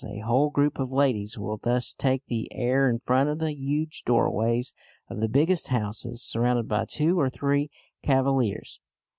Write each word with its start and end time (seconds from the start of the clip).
A 0.03 0.21
whole 0.21 0.49
group 0.49 0.79
of 0.79 0.91
ladies 0.91 1.37
will 1.37 1.57
thus 1.57 1.93
take 1.93 2.25
the 2.25 2.51
air 2.51 2.89
in 2.89 2.97
front 3.01 3.29
of 3.29 3.37
the 3.37 3.53
huge 3.53 4.01
doorways 4.03 4.73
of 5.09 5.19
the 5.19 5.29
biggest 5.29 5.67
houses, 5.67 6.23
surrounded 6.23 6.67
by 6.67 6.85
two 6.85 7.19
or 7.19 7.29
three 7.29 7.69
cavaliers. 8.01 8.79